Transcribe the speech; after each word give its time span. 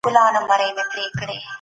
دا 0.13 0.25
ژړاوای 0.33 1.41